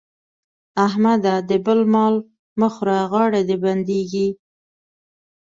[0.87, 1.35] احمده!
[1.49, 2.15] د بل مال
[2.59, 4.27] مه خوره غاړه دې بندېږي.